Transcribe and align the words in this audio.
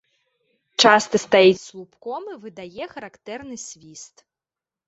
Часта 0.85 1.15
стаіць 1.25 1.59
слупком 1.67 2.23
і 2.33 2.39
выдае 2.47 2.85
характэрны 2.97 3.55
свіст. 3.69 4.29